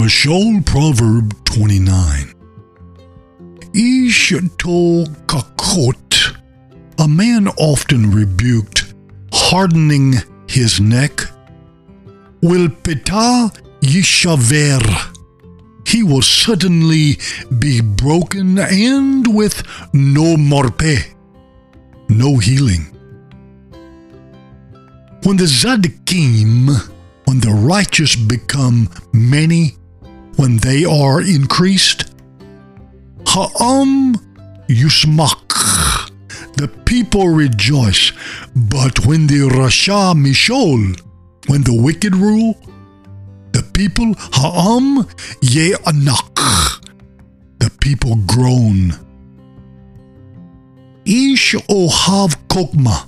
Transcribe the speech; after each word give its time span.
Mashal 0.00 0.64
Proverb 0.64 1.34
29. 1.44 2.32
Ish 3.74 4.28
to 4.30 5.04
kakot, 5.26 6.36
a 6.98 7.06
man 7.06 7.48
often 7.58 8.10
rebuked, 8.10 8.94
hardening 9.30 10.14
his 10.48 10.80
neck, 10.80 11.20
will 12.40 12.70
pita 12.70 13.52
yishaver. 13.82 14.80
He 15.86 16.02
will 16.02 16.22
suddenly 16.22 17.18
be 17.58 17.82
broken 17.82 18.58
and 18.58 19.26
with 19.36 19.62
no 19.92 20.34
morpe, 20.38 21.14
no 22.08 22.38
healing. 22.38 22.86
When 25.24 25.36
the 25.36 25.44
Zadikim, 25.44 26.70
when 27.26 27.40
the 27.40 27.52
righteous 27.52 28.16
become 28.16 28.88
many, 29.12 29.74
when 30.40 30.56
they 30.56 30.86
are 30.86 31.20
increased, 31.20 32.14
Ha'am 33.26 34.14
yusmak, 34.68 35.50
the 36.56 36.66
people 36.86 37.28
rejoice. 37.28 38.12
But 38.56 39.04
when 39.04 39.26
the 39.26 39.50
Rasha 39.50 40.14
Mishol, 40.14 40.98
when 41.46 41.62
the 41.64 41.74
wicked 41.74 42.16
rule, 42.16 42.54
the 43.52 43.62
people 43.74 44.14
Ha'am 44.16 45.06
ye 45.42 45.74
anak, 45.86 46.34
the 47.58 47.70
people 47.78 48.16
groan. 48.26 48.94
Ish 51.04 51.54
ohav 51.68 52.34
kokma, 52.48 53.06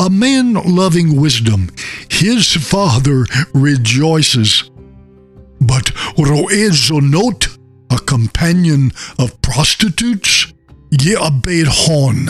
a 0.00 0.08
man 0.08 0.54
loving 0.54 1.20
wisdom, 1.20 1.68
his 2.08 2.50
father 2.54 3.26
rejoices. 3.52 4.70
But 5.60 5.91
Ro'ed 6.16 6.72
Zonot, 6.72 7.58
a 7.90 7.98
companion 7.98 8.92
of 9.18 9.40
prostitutes, 9.42 10.52
Ye'abed 10.90 11.66
Hon, 11.68 12.28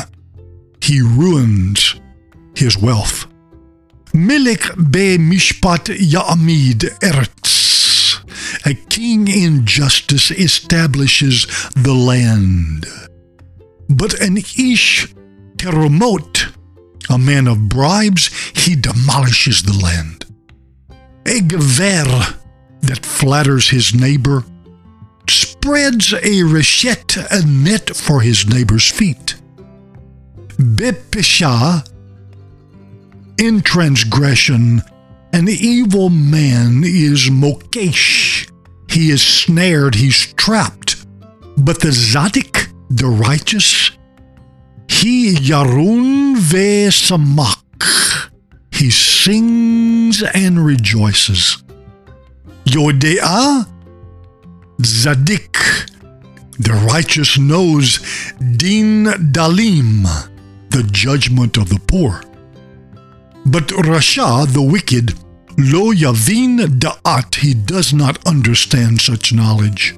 he 0.81 1.01
ruins 1.01 2.01
his 2.57 2.77
wealth. 2.79 3.27
Milik 4.13 4.93
be 4.93 5.17
mishpat 5.19 5.87
Ya'amid 5.97 6.99
Eretz, 7.01 8.21
a 8.67 8.75
king 8.75 9.27
in 9.27 9.65
justice 9.65 10.31
establishes 10.31 11.47
the 11.75 11.95
land. 11.95 12.87
But 13.89 14.21
an 14.21 14.37
Ish 14.37 15.09
Teromot, 15.57 16.53
a 17.11 17.19
man 17.19 17.49
of 17.49 17.69
bribes, 17.69 18.31
he 18.55 18.77
demolishes 18.77 19.63
the 19.63 19.73
land. 19.73 20.27
A 21.27 21.41
Gever 21.41 22.42
that 22.83 23.05
flatters 23.05 23.69
his 23.69 23.95
neighbor 23.95 24.45
spreads 25.29 26.13
a 26.13 26.43
rechet, 26.43 27.17
a 27.31 27.47
net 27.47 27.95
for 27.95 28.21
his 28.21 28.47
neighbor's 28.47 28.91
feet. 28.91 29.37
Bepisha, 30.59 31.89
in 33.39 33.63
transgression, 33.63 34.83
an 35.33 35.49
evil 35.49 36.11
man 36.11 36.83
is 36.85 37.31
mokesh. 37.31 38.51
He 38.91 39.11
is 39.11 39.23
snared, 39.23 39.95
he's 39.95 40.33
trapped. 40.35 41.07
But 41.57 41.81
the 41.81 41.89
Zadik, 41.89 42.73
the 42.91 43.07
righteous, 43.07 43.91
he 44.89 45.35
yarun 45.35 46.37
ve 46.37 46.89
samak. 46.89 48.31
He 48.73 48.91
sings 48.91 50.23
and 50.23 50.65
rejoices. 50.65 51.62
Yodea 52.73 53.67
Zadik, 54.81 55.59
the 56.59 56.73
righteous 56.91 57.39
knows 57.39 57.99
Din 58.39 59.05
Dalim, 59.31 60.05
the 60.71 60.83
judgment 60.91 61.59
of 61.59 61.69
the 61.69 61.79
poor. 61.87 62.23
But 63.45 63.69
Rasha, 63.69 64.51
the 64.51 64.63
wicked, 64.63 65.13
Lo 65.59 65.93
Yavin 65.93 66.61
Da'at, 66.79 67.35
he 67.35 67.53
does 67.53 67.93
not 67.93 68.27
understand 68.27 69.03
such 69.03 69.35
knowledge. 69.35 69.95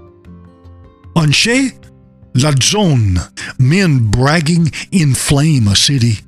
Anshe 1.15 1.79
Ladzon, 2.35 3.21
men 3.61 4.11
bragging 4.11 4.73
inflame 4.91 5.69
a 5.69 5.77
city. 5.77 6.19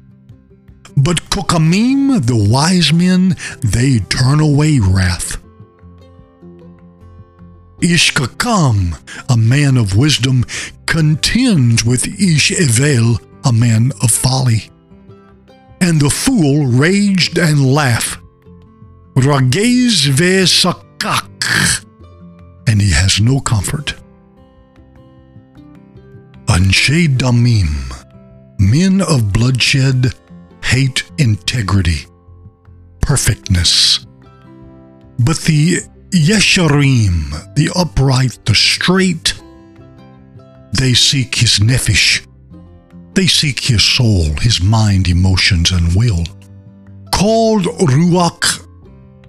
But 0.97 1.17
Kokamim, 1.29 2.25
the 2.25 2.37
wise 2.37 2.93
men, 2.93 3.35
they 3.63 3.99
turn 3.99 4.39
away 4.39 4.79
wrath. 4.79 5.43
Ishkakam, 7.81 8.99
a 9.29 9.37
man 9.37 9.77
of 9.77 9.97
wisdom, 9.97 10.45
contends 10.87 11.85
with 11.85 12.07
Ish 12.07 12.51
Evel, 12.51 13.21
a 13.45 13.53
man 13.53 13.93
of 14.03 14.11
folly. 14.11 14.71
And 15.81 16.01
the 16.01 16.11
fool 16.11 16.67
raged 16.67 17.39
and 17.39 17.75
laughed. 17.75 18.19
Ragez 19.15 20.09
ve 20.09 20.45
sakak, 20.45 21.85
and 22.67 22.81
he 22.81 22.91
has 22.93 23.21
no 23.21 23.41
comfort. 23.41 23.95
Anshe 26.47 27.17
Damim, 27.17 27.93
men 28.59 29.01
of 29.01 29.33
bloodshed, 29.33 30.15
hate 30.63 31.05
integrity, 31.19 32.07
perfectness. 33.01 34.07
But 35.19 35.39
the 35.39 35.81
Yesharim, 36.11 37.55
the 37.55 37.71
upright, 37.75 38.39
the 38.45 38.55
straight, 38.55 39.35
they 40.73 40.95
seek 40.95 41.35
his 41.35 41.59
nephesh. 41.59 42.27
They 43.15 43.27
seek 43.27 43.61
his 43.61 43.83
soul, 43.83 44.35
his 44.41 44.61
mind, 44.61 45.09
emotions, 45.09 45.71
and 45.71 45.95
will. 45.95 46.25
Called 47.13 47.65
Ruach 47.65 48.67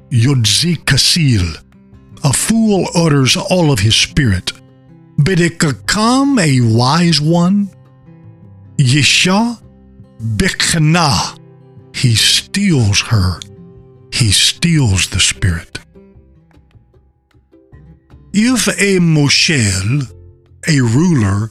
Yodzi 0.09 0.77
Kasil, 0.83 1.57
a 2.23 2.33
fool 2.33 2.88
utters 2.94 3.38
all 3.38 3.71
of 3.71 3.79
his 3.79 3.95
spirit. 3.95 4.51
Bedekakam, 5.17 6.39
a 6.39 6.75
wise 6.75 7.21
one. 7.21 7.69
Yesha 8.77 9.59
Bekhana, 10.21 11.39
he 11.95 12.13
steals 12.15 13.01
her. 13.01 13.39
He 14.11 14.31
steals 14.31 15.07
the 15.09 15.19
spirit. 15.19 15.79
If 18.39 18.67
a 18.67 18.99
moshel, 18.99 20.13
a 20.67 20.79
ruler, 20.79 21.49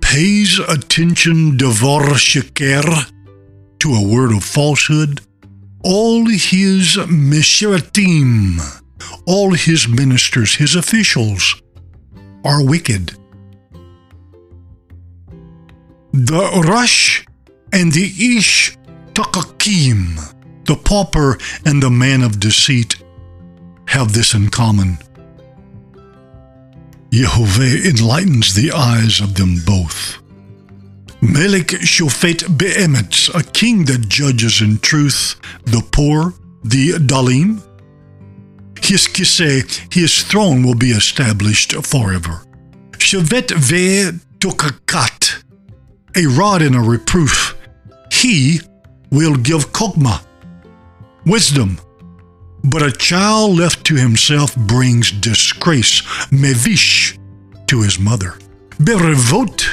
pays 0.00 0.60
attention 0.60 1.56
devar 1.56 2.14
sheker 2.14 3.10
to 3.80 3.92
a 3.92 4.06
word 4.06 4.30
of 4.30 4.44
falsehood, 4.44 5.20
all 5.82 6.24
his 6.26 6.96
mishratim, 7.08 8.60
all 9.26 9.54
his 9.54 9.88
ministers, 9.88 10.54
his 10.54 10.76
officials, 10.76 11.60
are 12.44 12.64
wicked. 12.64 13.16
The 16.12 16.62
Rush 16.68 17.26
and 17.72 17.90
the 17.90 18.36
Ish 18.36 18.76
Takakim, 19.14 20.20
the 20.66 20.76
pauper 20.76 21.36
and 21.66 21.82
the 21.82 21.90
man 21.90 22.22
of 22.22 22.38
deceit, 22.38 23.02
have 23.88 24.12
this 24.12 24.34
in 24.34 24.50
common. 24.50 24.98
Yehovah 27.12 27.84
enlightens 27.84 28.54
the 28.54 28.72
eyes 28.72 29.20
of 29.20 29.34
them 29.34 29.56
both. 29.66 30.18
Melech 31.20 31.68
Shofet 31.68 32.56
Be'emetz, 32.56 33.28
a 33.34 33.42
king 33.42 33.84
that 33.84 34.08
judges 34.08 34.62
in 34.62 34.78
truth 34.78 35.38
the 35.64 35.86
poor, 35.92 36.32
the 36.64 36.92
Dalim. 36.92 37.60
His 38.82 39.06
kise, 39.06 39.92
his 39.92 40.22
throne 40.22 40.64
will 40.64 40.74
be 40.74 40.92
established 40.92 41.74
forever. 41.84 42.42
Shevet 42.92 43.50
Ve 43.50 44.18
Tokakat, 44.38 45.44
a 46.16 46.26
rod 46.26 46.62
and 46.62 46.74
a 46.74 46.80
reproof. 46.80 47.54
He 48.10 48.60
will 49.10 49.36
give 49.36 49.70
Kokma, 49.72 50.24
wisdom, 51.26 51.78
but 52.64 52.82
a 52.82 52.92
child 52.92 53.58
left 53.58 53.84
to 53.86 53.96
himself 53.96 54.54
brings 54.54 55.10
disgrace, 55.10 56.02
mevish, 56.30 57.18
to 57.66 57.82
his 57.82 57.98
mother. 57.98 58.38
Berevot, 58.78 59.66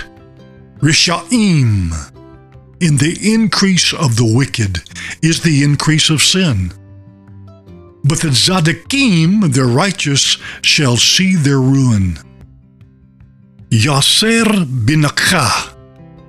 rishaim. 0.80 1.92
In 2.82 2.98
the 2.98 3.18
increase 3.22 3.94
of 3.94 4.16
the 4.16 4.34
wicked 4.36 4.80
is 5.22 5.42
the 5.44 5.64
increase 5.64 6.10
of 6.10 6.22
sin. 6.22 6.72
But 8.04 8.22
the 8.22 8.30
Zadikim, 8.30 9.54
the 9.54 9.66
righteous, 9.66 10.38
shall 10.62 10.96
see 10.96 11.36
their 11.36 11.60
ruin. 11.60 12.18
Yaser 13.70 14.46
binakha, 14.66 15.76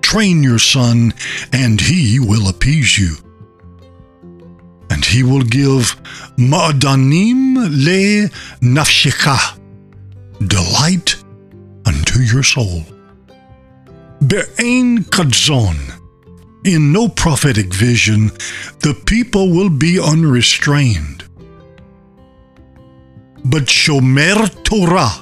train 0.02 0.42
your 0.42 0.58
son, 0.58 1.14
and 1.52 1.80
he 1.80 2.18
will 2.18 2.48
appease 2.48 2.98
you 2.98 3.16
and 5.00 5.06
he 5.06 5.22
will 5.22 5.40
give 5.40 5.96
ma'adanim 6.36 7.56
le 7.56 8.28
nafshecha, 8.60 9.58
delight 10.46 11.16
unto 11.86 12.20
your 12.20 12.42
soul. 12.42 12.82
Be'ain 14.26 15.04
kadzon. 15.04 15.78
In 16.66 16.92
no 16.92 17.08
prophetic 17.08 17.72
vision, 17.72 18.30
the 18.80 18.94
people 19.06 19.48
will 19.48 19.70
be 19.70 19.98
unrestrained. 19.98 21.24
But 23.46 23.64
Shomer 23.64 24.48
Torah, 24.64 25.12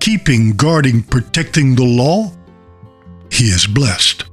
keeping, 0.00 0.50
guarding, 0.56 1.02
protecting 1.02 1.74
the 1.74 1.84
law, 1.84 2.30
he 3.30 3.44
is 3.44 3.66
blessed. 3.66 4.26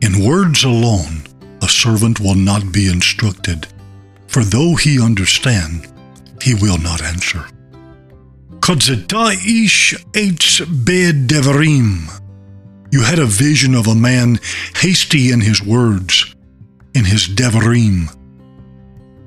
In 0.00 0.24
words 0.24 0.62
alone, 0.62 1.27
a 1.62 1.68
servant 1.68 2.20
will 2.20 2.34
not 2.34 2.72
be 2.72 2.88
instructed, 2.88 3.66
for 4.26 4.44
though 4.44 4.76
he 4.76 5.00
understand, 5.00 5.86
he 6.42 6.54
will 6.54 6.78
not 6.78 7.02
answer. 7.02 7.46
Eitz. 10.12 10.60
You 12.90 13.02
had 13.02 13.18
a 13.18 13.26
vision 13.26 13.74
of 13.74 13.86
a 13.86 13.94
man 13.94 14.38
hasty 14.76 15.30
in 15.30 15.40
his 15.40 15.62
words, 15.62 16.34
in 16.94 17.04
his 17.04 17.28
devarim. 17.28 18.14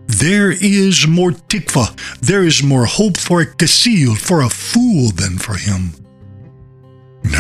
There 0.08 0.52
is 0.52 1.08
more 1.08 1.32
tikva, 1.32 1.96
there 2.22 2.44
is 2.44 2.64
more 2.64 2.86
hope 2.86 3.18
for 3.18 3.42
a 3.42 3.46
kasil, 3.46 4.18
for 4.18 4.42
a 4.42 4.50
fool 4.50 5.12
than 5.12 5.38
for 5.38 5.56
him. 5.56 5.94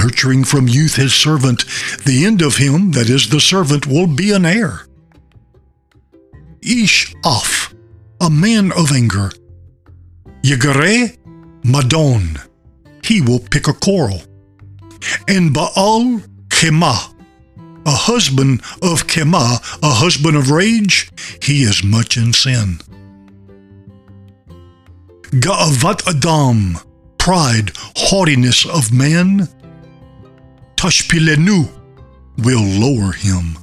Nurturing 0.03 0.43
from 0.43 0.67
youth 0.67 0.95
his 0.95 1.13
servant, 1.13 1.63
the 2.05 2.25
end 2.25 2.41
of 2.41 2.57
him, 2.57 2.91
that 2.93 3.07
is 3.07 3.29
the 3.29 3.39
servant, 3.39 3.85
will 3.85 4.07
be 4.07 4.31
an 4.31 4.47
heir. 4.47 4.87
Ish 6.63 7.13
off, 7.23 7.73
a 8.19 8.27
man 8.27 8.71
of 8.71 8.91
anger. 8.91 9.31
Yagare 10.41 11.15
Madon, 11.63 12.41
he 13.03 13.21
will 13.21 13.39
pick 13.39 13.67
a 13.67 13.73
quarrel. 13.73 14.23
And 15.27 15.53
Baal 15.53 16.21
Chema, 16.47 17.13
a 17.85 17.91
husband 17.91 18.61
of 18.81 19.05
Chema, 19.05 19.59
a 19.83 19.93
husband 19.93 20.35
of 20.35 20.49
rage, 20.49 21.11
he 21.43 21.61
is 21.61 21.83
much 21.83 22.17
in 22.17 22.33
sin. 22.33 22.79
Ga'avat 25.29 26.07
Adam, 26.07 26.79
pride, 27.19 27.71
haughtiness 27.95 28.65
of 28.65 28.91
man, 28.91 29.47
Tashpilenu 30.81 31.69
will 32.39 32.63
lower 32.63 33.11
him. 33.13 33.55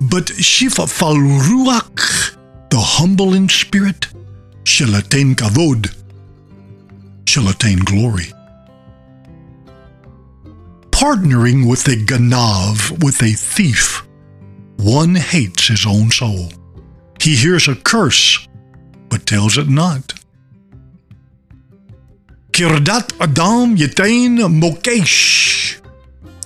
But 0.00 0.26
Shifa 0.26 0.86
Falruach, 0.86 2.36
the 2.70 2.80
humble 2.80 3.34
in 3.34 3.48
spirit, 3.48 4.08
shall 4.64 4.94
attain 4.96 5.34
kavod, 5.36 5.94
shall 7.26 7.48
attain 7.48 7.78
glory 7.78 8.32
partnering 10.96 11.68
with 11.68 11.86
a 11.88 11.96
ganav, 12.10 13.04
with 13.04 13.22
a 13.22 13.32
thief, 13.32 14.02
one 14.78 15.14
hates 15.14 15.68
his 15.68 15.84
own 15.86 16.10
soul. 16.10 16.48
He 17.20 17.36
hears 17.36 17.68
a 17.68 17.76
curse, 17.76 18.48
but 19.10 19.26
tells 19.26 19.58
it 19.58 19.68
not. 19.68 20.14
Kirdat 22.50 23.12
Adam 23.20 23.76
Yatain 23.76 24.38
Mokesh. 24.60 25.85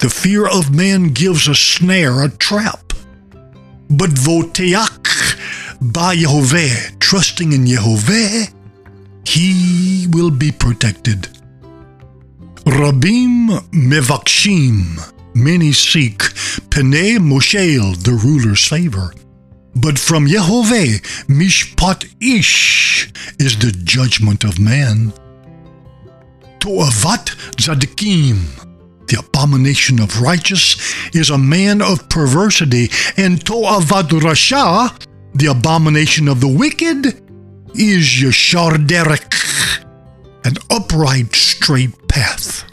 The 0.01 0.09
fear 0.09 0.47
of 0.47 0.75
man 0.75 1.09
gives 1.09 1.47
a 1.47 1.55
snare, 1.55 2.25
a 2.25 2.31
trap. 2.31 2.95
But 3.91 4.11
Voteach 4.11 5.37
by 5.93 6.17
Yehovah, 6.17 6.99
trusting 7.01 7.53
in 7.53 7.67
Yehovah, 7.67 8.51
he 9.27 10.07
will 10.11 10.31
be 10.31 10.53
protected. 10.53 11.29
Rabim 12.65 13.49
mevakshim, 13.73 15.13
many 15.35 15.73
seek, 15.73 16.21
Pene 16.71 17.19
Moshel, 17.19 17.95
the 18.03 18.13
ruler's 18.13 18.67
favor. 18.67 19.13
But 19.75 19.99
from 19.99 20.27
Yehovah, 20.27 21.01
Mishpat 21.27 22.11
Ish, 22.21 23.13
is 23.39 23.59
the 23.59 23.73
judgment 23.85 24.45
of 24.45 24.59
man. 24.59 25.13
Toavat 26.59 27.37
Zadikim, 27.57 28.70
the 29.11 29.19
abomination 29.19 30.01
of 30.01 30.21
righteous, 30.21 30.77
is 31.15 31.31
a 31.31 31.39
man 31.39 31.83
of 31.83 32.09
perversity, 32.09 32.91
and 33.17 33.45
Toavat 33.45 34.09
Rasha, 34.21 35.07
the 35.35 35.47
abomination 35.47 36.29
of 36.29 36.41
the 36.41 36.49
wicked, 36.49 37.07
is 37.75 38.07
Yashar 38.07 38.87
Derek, 38.87 39.35
an 40.45 40.55
upright, 40.71 41.35
straight 41.35 42.09
path. 42.09 42.70